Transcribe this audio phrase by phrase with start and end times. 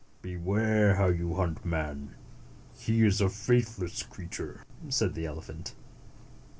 [0.23, 2.15] "Beware how you hunt man.
[2.75, 5.75] He is a faith less creature," said the elephant.